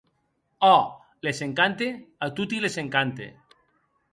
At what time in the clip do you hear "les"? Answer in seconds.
1.27-1.41, 2.65-2.79